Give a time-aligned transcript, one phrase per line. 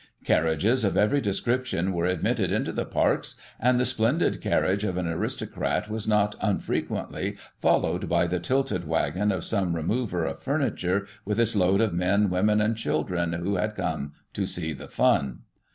[0.25, 5.05] Carriages of every description were admitted into the Parks, and the splendid carriage of an
[5.05, 11.39] aristocrat was not unfrequently followed by the tilted waggon of some remover of furniture, with
[11.39, 15.41] its load of men, women and children, who had come to' see the fun.'